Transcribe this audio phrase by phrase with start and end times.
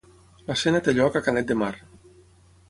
[0.47, 1.71] L'escena té lloc a Canet de Mar.